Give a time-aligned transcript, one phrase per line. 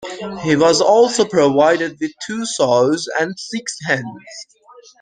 [0.41, 4.23] He was also provided with two sows and six hens.